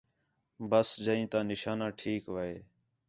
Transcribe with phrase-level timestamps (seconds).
[0.69, 2.55] ٻس جئیں تا نشانہ ٹھیک وہے